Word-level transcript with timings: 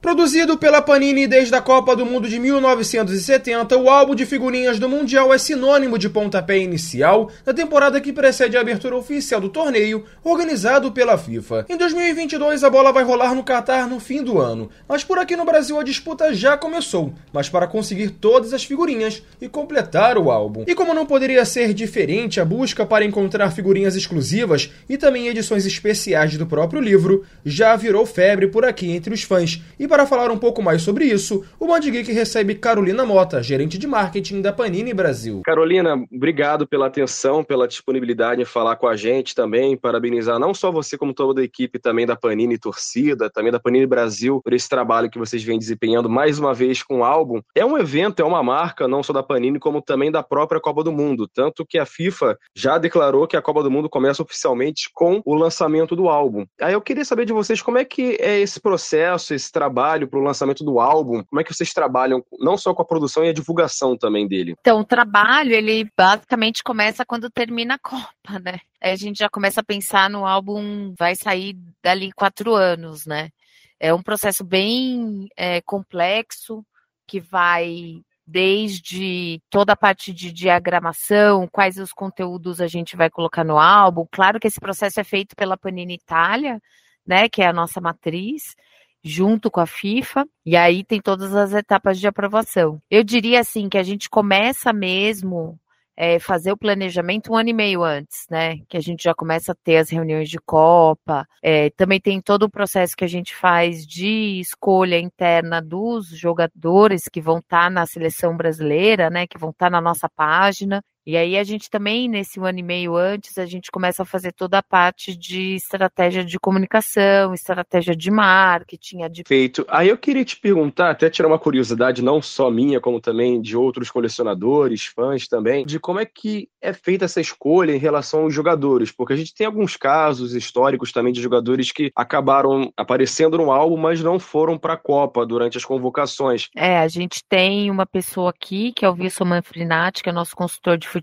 Produzido 0.00 0.56
pela 0.56 0.80
Panini 0.80 1.26
desde 1.26 1.54
a 1.54 1.60
Copa 1.60 1.94
do 1.94 2.06
Mundo 2.06 2.26
de 2.26 2.38
1970, 2.38 3.76
o 3.76 3.90
álbum 3.90 4.14
de 4.14 4.24
figurinhas 4.24 4.78
do 4.78 4.88
Mundial 4.88 5.32
é 5.32 5.36
sinônimo 5.36 5.98
de 5.98 6.08
pontapé 6.08 6.56
inicial 6.56 7.30
na 7.44 7.52
temporada 7.52 8.00
que 8.00 8.10
precede 8.10 8.56
a 8.56 8.62
abertura 8.62 8.96
oficial 8.96 9.42
do 9.42 9.50
torneio, 9.50 10.02
organizado 10.24 10.90
pela 10.90 11.18
FIFA. 11.18 11.66
Em 11.68 11.76
2022, 11.76 12.64
a 12.64 12.70
bola 12.70 12.92
vai 12.92 13.04
rolar 13.04 13.34
no 13.34 13.44
Catar 13.44 13.86
no 13.86 14.00
fim 14.00 14.22
do 14.22 14.38
ano, 14.38 14.70
mas 14.88 15.04
por 15.04 15.18
aqui 15.18 15.36
no 15.36 15.44
Brasil 15.44 15.78
a 15.78 15.84
disputa 15.84 16.32
já 16.32 16.56
começou, 16.56 17.12
mas 17.30 17.50
para 17.50 17.66
conseguir 17.66 18.08
todas 18.08 18.54
as 18.54 18.64
figurinhas 18.64 19.22
e 19.38 19.50
completar 19.50 20.16
o 20.16 20.30
álbum. 20.30 20.64
E 20.66 20.74
como 20.74 20.94
não 20.94 21.04
poderia 21.04 21.44
ser 21.44 21.74
diferente, 21.74 22.40
a 22.40 22.44
busca 22.44 22.86
para 22.86 23.04
encontrar 23.04 23.50
figurinhas 23.50 23.96
exclusivas 23.96 24.72
e 24.88 24.96
também 24.96 25.28
edições 25.28 25.66
especiais 25.66 26.38
do 26.38 26.46
próprio 26.46 26.80
livro 26.80 27.22
já 27.44 27.76
virou 27.76 28.06
febre 28.06 28.46
por 28.46 28.64
aqui 28.64 28.90
entre 28.92 29.12
os 29.12 29.22
fãs. 29.22 29.60
E 29.78 29.89
para 29.90 30.06
falar 30.06 30.30
um 30.30 30.38
pouco 30.38 30.62
mais 30.62 30.82
sobre 30.82 31.04
isso, 31.04 31.44
o 31.58 31.66
Band 31.66 31.80
Geek 31.80 32.12
recebe 32.12 32.54
Carolina 32.54 33.04
Mota, 33.04 33.42
gerente 33.42 33.76
de 33.76 33.88
marketing 33.88 34.40
da 34.40 34.52
Panini 34.52 34.94
Brasil. 34.94 35.42
Carolina, 35.44 36.00
obrigado 36.14 36.64
pela 36.64 36.86
atenção, 36.86 37.42
pela 37.42 37.66
disponibilidade 37.66 38.40
em 38.40 38.44
falar 38.44 38.76
com 38.76 38.86
a 38.86 38.94
gente 38.94 39.34
também, 39.34 39.76
parabenizar 39.76 40.38
não 40.38 40.54
só 40.54 40.70
você 40.70 40.96
como 40.96 41.12
toda 41.12 41.40
a 41.40 41.44
equipe 41.44 41.80
também 41.80 42.06
da 42.06 42.14
Panini 42.14 42.56
Torcida, 42.56 43.28
também 43.28 43.50
da 43.50 43.58
Panini 43.58 43.84
Brasil, 43.84 44.40
por 44.44 44.52
esse 44.52 44.68
trabalho 44.68 45.10
que 45.10 45.18
vocês 45.18 45.42
vêm 45.42 45.58
desempenhando 45.58 46.08
mais 46.08 46.38
uma 46.38 46.54
vez 46.54 46.84
com 46.84 47.00
o 47.00 47.04
álbum. 47.04 47.42
É 47.52 47.66
um 47.66 47.76
evento, 47.76 48.22
é 48.22 48.24
uma 48.24 48.44
marca, 48.44 48.86
não 48.86 49.02
só 49.02 49.12
da 49.12 49.24
Panini, 49.24 49.58
como 49.58 49.82
também 49.82 50.12
da 50.12 50.22
própria 50.22 50.60
Copa 50.60 50.84
do 50.84 50.92
Mundo, 50.92 51.26
tanto 51.26 51.66
que 51.66 51.78
a 51.78 51.84
FIFA 51.84 52.38
já 52.54 52.78
declarou 52.78 53.26
que 53.26 53.36
a 53.36 53.42
Copa 53.42 53.60
do 53.60 53.70
Mundo 53.72 53.90
começa 53.90 54.22
oficialmente 54.22 54.88
com 54.94 55.20
o 55.26 55.34
lançamento 55.34 55.96
do 55.96 56.08
álbum. 56.08 56.46
Aí 56.60 56.74
eu 56.74 56.80
queria 56.80 57.04
saber 57.04 57.24
de 57.24 57.32
vocês 57.32 57.60
como 57.60 57.76
é 57.76 57.84
que 57.84 58.16
é 58.20 58.38
esse 58.38 58.60
processo, 58.60 59.34
esse 59.34 59.50
trabalho 59.50 59.79
trabalho 59.80 60.08
para 60.08 60.18
o 60.18 60.22
lançamento 60.22 60.62
do 60.62 60.78
álbum? 60.78 61.24
Como 61.24 61.40
é 61.40 61.44
que 61.44 61.54
vocês 61.54 61.72
trabalham 61.72 62.22
não 62.38 62.56
só 62.56 62.74
com 62.74 62.82
a 62.82 62.84
produção 62.84 63.24
e 63.24 63.30
a 63.30 63.32
divulgação 63.32 63.96
também 63.96 64.28
dele? 64.28 64.54
Então, 64.60 64.80
o 64.80 64.84
trabalho, 64.84 65.52
ele 65.52 65.90
basicamente 65.96 66.62
começa 66.62 67.04
quando 67.04 67.30
termina 67.30 67.74
a 67.74 67.78
Copa, 67.78 68.38
né? 68.44 68.60
Aí 68.80 68.92
a 68.92 68.96
gente 68.96 69.18
já 69.18 69.28
começa 69.28 69.60
a 69.60 69.64
pensar 69.64 70.10
no 70.10 70.26
álbum, 70.26 70.94
vai 70.98 71.14
sair 71.14 71.56
dali 71.82 72.12
quatro 72.12 72.54
anos, 72.54 73.06
né? 73.06 73.30
É 73.78 73.94
um 73.94 74.02
processo 74.02 74.44
bem 74.44 75.28
é, 75.36 75.62
complexo, 75.62 76.64
que 77.06 77.18
vai 77.18 78.02
desde 78.26 79.40
toda 79.50 79.72
a 79.72 79.76
parte 79.76 80.12
de 80.12 80.30
diagramação, 80.30 81.48
quais 81.50 81.78
os 81.78 81.92
conteúdos 81.92 82.60
a 82.60 82.68
gente 82.68 82.96
vai 82.96 83.10
colocar 83.10 83.42
no 83.42 83.58
álbum. 83.58 84.06
Claro 84.08 84.38
que 84.38 84.46
esse 84.46 84.60
processo 84.60 85.00
é 85.00 85.04
feito 85.04 85.34
pela 85.34 85.56
Panini 85.56 85.94
Itália, 85.94 86.60
né, 87.04 87.28
que 87.28 87.42
é 87.42 87.46
a 87.46 87.52
nossa 87.52 87.80
matriz, 87.80 88.54
junto 89.02 89.50
com 89.50 89.60
a 89.60 89.66
FIFA, 89.66 90.26
e 90.44 90.56
aí 90.56 90.84
tem 90.84 91.00
todas 91.00 91.34
as 91.34 91.52
etapas 91.52 91.98
de 91.98 92.06
aprovação. 92.06 92.80
Eu 92.90 93.02
diria 93.02 93.40
assim 93.40 93.68
que 93.68 93.78
a 93.78 93.82
gente 93.82 94.08
começa 94.08 94.72
mesmo 94.72 95.58
é, 95.96 96.18
fazer 96.18 96.50
o 96.50 96.56
planejamento 96.56 97.30
um 97.30 97.36
ano 97.36 97.50
e 97.50 97.52
meio 97.52 97.84
antes, 97.84 98.24
né? 98.30 98.56
Que 98.70 98.78
a 98.78 98.80
gente 98.80 99.02
já 99.02 99.14
começa 99.14 99.52
a 99.52 99.54
ter 99.54 99.76
as 99.76 99.90
reuniões 99.90 100.30
de 100.30 100.38
Copa. 100.38 101.26
É, 101.42 101.68
também 101.76 102.00
tem 102.00 102.22
todo 102.22 102.44
o 102.44 102.50
processo 102.50 102.96
que 102.96 103.04
a 103.04 103.08
gente 103.08 103.34
faz 103.34 103.86
de 103.86 104.40
escolha 104.40 104.98
interna 104.98 105.60
dos 105.60 106.08
jogadores 106.08 107.04
que 107.06 107.20
vão 107.20 107.36
estar 107.36 107.64
tá 107.64 107.70
na 107.70 107.84
seleção 107.84 108.34
brasileira, 108.34 109.10
né? 109.10 109.26
Que 109.26 109.36
vão 109.36 109.50
estar 109.50 109.66
tá 109.66 109.70
na 109.70 109.80
nossa 109.80 110.08
página. 110.08 110.82
E 111.10 111.16
aí 111.16 111.36
a 111.36 111.42
gente 111.42 111.68
também, 111.68 112.08
nesse 112.08 112.38
ano 112.38 112.60
e 112.60 112.62
meio 112.62 112.94
antes, 112.94 113.36
a 113.36 113.44
gente 113.44 113.68
começa 113.68 114.04
a 114.04 114.06
fazer 114.06 114.30
toda 114.30 114.58
a 114.58 114.62
parte 114.62 115.16
de 115.16 115.56
estratégia 115.56 116.24
de 116.24 116.38
comunicação, 116.38 117.34
estratégia 117.34 117.96
de 117.96 118.12
marketing. 118.12 118.98
De... 119.10 119.24
Feito. 119.26 119.66
Aí 119.68 119.88
eu 119.88 119.98
queria 119.98 120.24
te 120.24 120.38
perguntar, 120.38 120.88
até 120.88 121.10
tirar 121.10 121.26
uma 121.26 121.38
curiosidade, 121.38 122.00
não 122.00 122.22
só 122.22 122.48
minha, 122.48 122.80
como 122.80 123.00
também 123.00 123.42
de 123.42 123.56
outros 123.56 123.90
colecionadores, 123.90 124.84
fãs 124.84 125.26
também, 125.26 125.66
de 125.66 125.80
como 125.80 125.98
é 125.98 126.06
que 126.06 126.48
é 126.62 126.72
feita 126.72 127.06
essa 127.06 127.20
escolha 127.20 127.72
em 127.74 127.78
relação 127.78 128.20
aos 128.20 128.32
jogadores, 128.32 128.92
porque 128.92 129.12
a 129.12 129.16
gente 129.16 129.34
tem 129.34 129.48
alguns 129.48 129.76
casos 129.76 130.32
históricos 130.32 130.92
também 130.92 131.12
de 131.12 131.20
jogadores 131.20 131.72
que 131.72 131.90
acabaram 131.96 132.72
aparecendo 132.76 133.36
no 133.36 133.50
álbum, 133.50 133.76
mas 133.76 134.00
não 134.00 134.20
foram 134.20 134.56
para 134.56 134.74
a 134.74 134.76
Copa 134.76 135.26
durante 135.26 135.58
as 135.58 135.64
convocações. 135.64 136.48
É, 136.54 136.78
a 136.78 136.86
gente 136.86 137.24
tem 137.28 137.68
uma 137.68 137.84
pessoa 137.84 138.30
aqui, 138.30 138.72
que 138.72 138.84
é 138.84 138.88
o 138.88 138.92
Wilson 138.92 139.24
Manfrinati, 139.24 140.04
que 140.04 140.08
é 140.08 140.12
nosso 140.12 140.36
consultor 140.36 140.78
de 140.78 140.86
futebol 140.86 140.99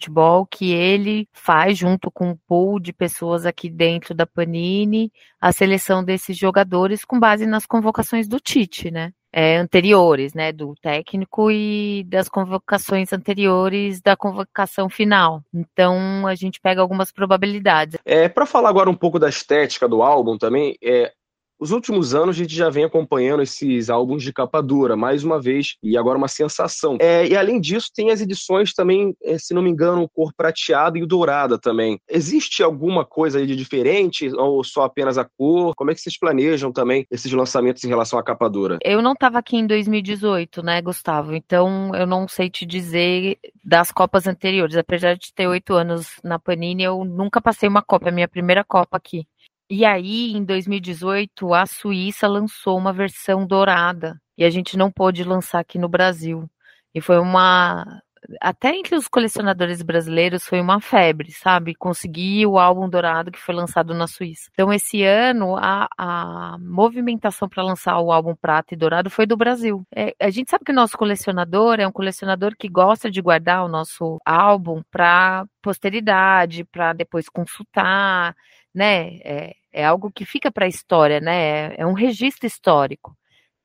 que 0.50 0.72
ele 0.72 1.28
faz 1.34 1.78
junto 1.78 2.12
com 2.12 2.30
um 2.30 2.38
pool 2.48 2.80
de 2.80 2.94
pessoas 2.94 3.46
aqui 3.46 3.70
dentro 3.70 4.14
da 4.14 4.26
Panini 4.26 5.12
a 5.40 5.52
seleção 5.52 6.04
desses 6.04 6.38
jogadores 6.38 7.06
com 7.06 7.20
base 7.20 7.46
nas 7.46 7.66
convocações 7.66 8.28
do 8.28 8.40
Tite, 8.40 8.92
né? 8.92 9.12
É, 9.32 9.58
anteriores, 9.58 10.34
né, 10.34 10.52
do 10.52 10.74
técnico 10.82 11.52
e 11.52 12.04
das 12.08 12.30
convocações 12.30 13.12
anteriores 13.12 14.02
da 14.02 14.16
convocação 14.16 14.90
final. 14.90 15.44
Então 15.54 16.26
a 16.26 16.34
gente 16.34 16.62
pega 16.62 16.82
algumas 16.82 17.12
probabilidades. 17.12 18.00
É, 18.06 18.30
para 18.30 18.46
falar 18.46 18.70
agora 18.70 18.90
um 18.90 18.96
pouco 18.96 19.20
da 19.20 19.30
estética 19.30 19.88
do 19.88 20.02
álbum 20.02 20.38
também, 20.38 20.76
é, 20.82 21.12
os 21.60 21.72
últimos 21.72 22.14
anos 22.14 22.36
a 22.36 22.40
gente 22.40 22.56
já 22.56 22.70
vem 22.70 22.84
acompanhando 22.84 23.42
esses 23.42 23.90
álbuns 23.90 24.24
de 24.24 24.32
capa 24.32 24.62
dura, 24.62 24.96
mais 24.96 25.24
uma 25.24 25.42
vez, 25.42 25.76
e 25.82 25.98
agora 25.98 26.18
uma 26.18 26.28
sensação. 26.28 26.98
É, 27.00 27.28
e 27.28 27.36
além 27.36 27.60
disso, 27.60 27.90
tem 27.94 28.12
as 28.12 28.22
edições 28.22 28.74
também, 28.74 29.16
é, 29.24 29.38
se 29.38 29.54
não 29.54 29.62
me 29.62 29.70
engano, 29.70 30.10
cor 30.10 30.32
prateada 30.36 30.98
e 30.98 31.06
dourada 31.06 31.58
também. 31.58 32.00
Existe 32.10 32.62
alguma 32.62 33.06
coisa 33.06 33.46
de 33.46 33.56
diferente 33.56 34.30
ou 34.36 34.64
só 34.64 34.84
apenas 34.84 35.18
a 35.18 35.26
cor? 35.26 35.74
Como 35.76 35.92
é 35.92 35.96
que 35.96 36.02
vocês 36.02 36.18
planejam 36.18 36.72
também 36.72 37.06
esses 37.10 37.32
lançamentos 37.32 37.84
em 37.84 37.88
relação 37.88 38.20
à 38.20 38.24
capa 38.24 38.50
dura? 38.50 38.78
Eu 38.84 39.02
não 39.02 39.14
estava 39.14 39.40
aqui 39.40 39.58
em 39.58 39.66
2018, 39.66 40.62
né, 40.62 40.82
Gustavo? 40.82 41.34
Então 41.34 41.92
eu 41.96 42.06
não 42.06 42.28
sei 42.28 42.50
te 42.50 42.66
dizer 42.66 43.38
das 43.64 43.92
copas 43.92 44.28
anteriores. 44.28 44.78
Apesar 44.78 45.16
de 45.16 45.34
ter 45.34 45.48
oito 45.48 45.74
anos 45.74 46.20
na 46.24 46.38
Panini, 46.38 46.84
eu 46.84 47.04
nunca 47.04 47.42
passei 47.42 47.68
uma 47.68 47.82
copa, 47.82 48.08
é 48.08 48.10
a 48.10 48.14
minha 48.14 48.28
primeira 48.28 48.64
copa 48.64 48.98
aqui. 48.98 49.28
E 49.70 49.84
aí, 49.84 50.32
em 50.32 50.46
2018, 50.46 51.54
a 51.54 51.66
Suíça 51.66 52.26
lançou 52.28 52.78
uma 52.78 52.94
versão 52.94 53.46
dourada 53.46 54.18
e 54.38 54.46
a 54.46 54.50
gente 54.50 54.78
não 54.78 54.90
pôde 54.90 55.24
lançar 55.26 55.60
aqui 55.60 55.78
no 55.78 55.90
Brasil. 55.90 56.50
E 56.96 57.02
foi 57.02 57.20
uma. 57.20 58.02
Até 58.42 58.76
entre 58.76 58.96
os 58.96 59.08
colecionadores 59.08 59.82
brasileiros 59.82 60.46
foi 60.46 60.60
uma 60.62 60.82
febre, 60.82 61.32
sabe? 61.32 61.76
Conseguir 61.76 62.46
o 62.48 62.58
álbum 62.58 62.90
dourado 62.90 63.32
que 63.32 63.40
foi 63.40 63.54
lançado 63.56 63.94
na 63.94 64.08
Suíça. 64.08 64.50
Então, 64.54 64.72
esse 64.74 65.04
ano, 65.04 65.56
a, 65.58 65.88
a 65.98 66.58
movimentação 66.60 67.48
para 67.48 67.64
lançar 67.64 68.00
o 68.00 68.12
álbum 68.12 68.36
prata 68.36 68.74
e 68.74 68.78
dourado 68.78 69.10
foi 69.10 69.26
do 69.26 69.38
Brasil. 69.38 69.84
É, 69.96 70.14
a 70.20 70.30
gente 70.30 70.50
sabe 70.50 70.66
que 70.66 70.72
o 70.72 70.76
nosso 70.76 70.98
colecionador 70.98 71.80
é 71.80 71.88
um 71.88 71.92
colecionador 71.92 72.56
que 72.58 72.70
gosta 72.70 73.12
de 73.12 73.22
guardar 73.22 73.64
o 73.66 73.70
nosso 73.70 74.18
álbum 74.26 74.82
para 74.92 75.46
posteridade, 75.62 76.64
para 76.66 76.94
depois 76.94 77.30
consultar 77.30 78.36
né? 78.78 79.18
É, 79.26 79.56
é 79.78 79.86
algo 79.86 80.12
que 80.12 80.26
fica 80.26 80.52
para 80.52 80.66
a 80.66 80.68
história, 80.68 81.20
né? 81.20 81.76
É, 81.76 81.86
um 81.86 81.94
registro 81.94 82.48
histórico. 82.48 83.16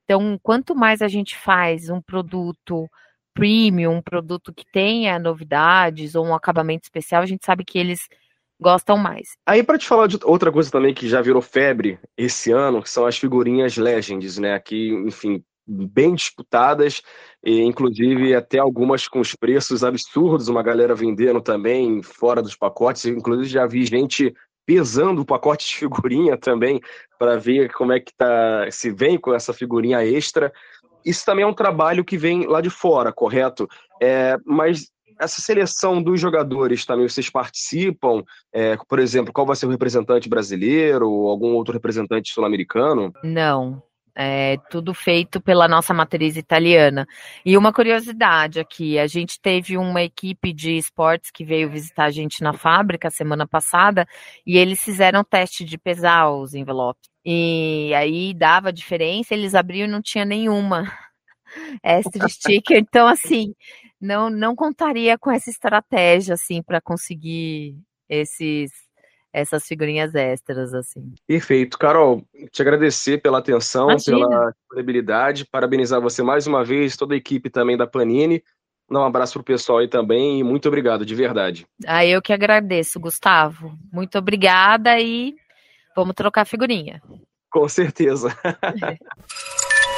Então, 0.05 0.39
quanto 0.43 0.75
mais 0.75 1.01
a 1.01 1.09
gente 1.09 1.35
faz 1.35 1.89
um 1.89 2.03
produto 2.03 2.87
premium, 3.33 3.97
um 3.97 4.03
produto 4.03 4.53
que 4.53 4.65
tenha 4.71 5.19
novidades 5.19 6.15
ou 6.15 6.27
um 6.27 6.35
acabamento 6.35 6.85
especial, 6.85 7.23
a 7.23 7.27
gente 7.27 7.47
sabe 7.47 7.65
que 7.65 7.79
eles 7.79 8.01
gostam 8.61 8.99
mais. 8.99 9.31
Aí 9.47 9.63
para 9.63 9.79
te 9.79 9.89
falar 9.89 10.07
de 10.07 10.19
outra 10.23 10.53
coisa 10.53 10.71
também 10.71 10.93
que 10.93 11.09
já 11.09 11.23
virou 11.23 11.41
febre 11.41 11.99
esse 12.15 12.53
ano, 12.53 12.83
que 12.83 12.91
são 12.91 13.07
as 13.07 13.17
figurinhas 13.17 13.79
Legends, 13.79 14.37
né? 14.37 14.61
Que, 14.61 14.91
enfim, 15.07 15.43
bem 15.67 16.15
disputadas, 16.15 17.01
e 17.43 17.63
inclusive 17.63 18.35
até 18.35 18.59
algumas 18.59 19.09
com 19.09 19.19
os 19.19 19.35
preços 19.35 19.83
absurdos, 19.83 20.49
uma 20.49 20.63
galera 20.63 20.95
vendendo 20.95 21.41
também 21.41 22.03
fora 22.03 22.43
dos 22.43 22.55
pacotes. 22.55 23.07
Inclusive 23.07 23.49
já 23.49 23.67
vi 23.67 23.87
gente 23.87 24.35
pesando 24.67 25.23
o 25.23 25.27
pacote 25.27 25.67
de 25.67 25.77
figurinha 25.77 26.37
também 26.37 26.81
para 27.19 27.37
ver 27.37 27.73
como 27.73 27.93
é 27.93 28.01
que 28.01 28.13
tá, 28.17 28.67
se 28.71 28.91
vem 28.91 29.19
com 29.19 29.35
essa 29.35 29.53
figurinha 29.53 30.05
extra. 30.05 30.53
Isso 31.05 31.25
também 31.25 31.45
é 31.45 31.47
um 31.47 31.55
trabalho 31.55 32.05
que 32.05 32.17
vem 32.17 32.47
lá 32.47 32.61
de 32.61 32.71
fora, 32.71 33.13
correto? 33.13 33.69
É, 34.01 34.37
mas 34.45 34.91
essa 35.19 35.41
seleção 35.41 36.03
dos 36.03 36.21
jogadores 36.21 36.85
também, 36.85 37.09
vocês 37.09 37.31
participam? 37.31 38.23
É, 38.53 38.77
por 38.89 38.99
exemplo, 38.99 39.33
qual 39.33 39.47
vai 39.47 39.57
ser 39.57 39.67
o 39.67 39.71
representante 39.71 40.29
brasileiro 40.29 41.09
ou 41.09 41.29
algum 41.29 41.55
outro 41.55 41.73
representante 41.73 42.33
sul-americano? 42.33 43.13
Não, 43.23 43.83
é 44.15 44.57
tudo 44.71 44.93
feito 44.93 45.41
pela 45.41 45.67
nossa 45.67 45.95
matriz 45.95 46.37
italiana. 46.37 47.07
E 47.45 47.57
uma 47.57 47.73
curiosidade 47.73 48.61
aqui, 48.61 48.99
a 48.99 49.07
gente 49.07 49.41
teve 49.41 49.77
uma 49.77 50.03
equipe 50.03 50.53
de 50.53 50.77
esportes 50.77 51.31
que 51.31 51.45
veio 51.45 51.71
visitar 51.71 52.05
a 52.05 52.11
gente 52.11 52.43
na 52.43 52.53
fábrica 52.53 53.11
semana 53.11 53.47
passada 53.47 54.07
e 54.47 54.59
eles 54.59 54.83
fizeram 54.83 55.25
teste 55.25 55.65
de 55.65 55.79
pesar 55.79 56.31
os 56.31 56.55
envelopes. 56.55 57.11
E 57.25 57.93
aí 57.95 58.35
dava 58.35 58.73
diferença, 58.73 59.35
eles 59.35 59.55
abriam 59.55 59.87
e 59.87 59.91
não 59.91 60.03
tinha 60.03 60.25
nenhuma 60.25 60.93
extra 61.83 62.29
sticker. 62.29 62.79
Então, 62.79 63.07
assim, 63.07 63.55
não, 64.01 64.29
não 64.29 64.57
contaria 64.57 65.17
com 65.17 65.31
essa 65.31 65.49
estratégia, 65.49 66.35
assim, 66.35 66.63
para 66.63 66.81
conseguir 66.81 67.79
esses 68.09 68.73
essas 69.33 69.67
figurinhas 69.67 70.15
extras, 70.15 70.75
assim. 70.75 71.15
Perfeito. 71.27 71.79
Carol, 71.79 72.23
te 72.51 72.61
agradecer 72.61 73.19
pela 73.19 73.39
atenção, 73.39 73.91
Imagina. 73.91 74.29
pela 74.29 74.51
disponibilidade, 74.51 75.47
parabenizar 75.47 76.01
você 76.01 76.23
mais 76.23 76.47
uma 76.47 76.65
vez, 76.65 76.97
toda 76.97 77.15
a 77.15 77.17
equipe 77.17 77.49
também 77.49 77.77
da 77.77 77.87
Panini. 77.87 78.43
Dar 78.91 79.01
um 79.01 79.05
abraço 79.05 79.35
pro 79.35 79.45
pessoal 79.45 79.79
aí 79.79 79.89
também 79.89 80.41
e 80.41 80.45
muito 80.45 80.69
obrigado, 80.69 81.07
de 81.07 81.15
verdade. 81.15 81.67
Ah, 81.87 82.05
eu 82.05 82.21
que 82.21 82.33
agradeço, 82.33 83.01
Gustavo. 83.01 83.73
Muito 83.91 84.19
obrigada 84.19 85.01
e 85.01 85.35
vamos 85.97 86.15
trocar 86.15 86.45
figurinha. 86.45 87.01
Com 87.51 87.69
certeza. 87.69 88.29